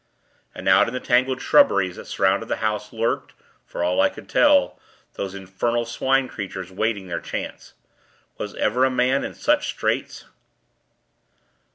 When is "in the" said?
0.87-0.99